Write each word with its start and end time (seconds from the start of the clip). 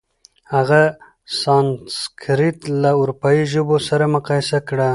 هغه 0.53 0.81
سانسکریت 1.41 2.59
له 2.81 2.91
اروپايي 3.01 3.43
ژبو 3.53 3.75
سره 3.87 4.05
مقایسه 4.15 4.59
کړه. 4.67 4.87